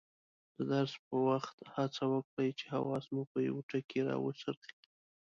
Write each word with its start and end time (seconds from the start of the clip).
د 0.55 0.57
درس 0.71 0.93
په 1.07 1.15
وخت 1.29 1.57
هڅه 1.75 2.03
وکړئ 2.13 2.49
چې 2.59 2.65
حواس 2.73 3.05
مو 3.13 3.23
په 3.31 3.37
یوه 3.47 3.61
ټکي 3.69 3.99
راوڅرخي. 4.09 4.73